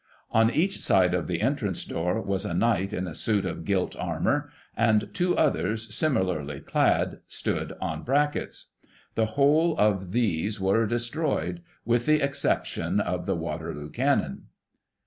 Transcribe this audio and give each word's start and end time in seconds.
On 0.31 0.49
each 0.49 0.81
side 0.81 1.13
of 1.13 1.27
the 1.27 1.41
entrance 1.41 1.85
door 1.85 2.19
was 2.19 2.43
a 2.43 2.55
knight 2.55 2.91
in 2.91 3.05
a 3.05 3.13
suit 3.13 3.45
of 3.45 3.63
gilt 3.65 3.95
armour, 3.95 4.49
and 4.75 5.13
two 5.13 5.37
others, 5.37 5.93
similarly 5.93 6.59
clad, 6.59 7.19
stood 7.27 7.73
on 7.79 8.01
brackets. 8.01 8.69
The 9.13 9.27
whole 9.37 9.77
of 9.77 10.11
these 10.11 10.59
were 10.59 10.87
destroyed, 10.87 11.61
with 11.85 12.07
the 12.07 12.19
exception 12.19 12.99
of 12.99 13.27
the 13.27 13.35
Waterloo 13.35 13.91
cannon. 13.91 14.45